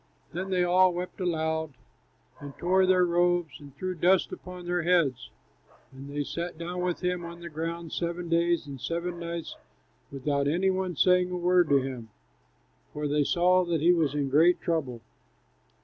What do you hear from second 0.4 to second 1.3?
they all wept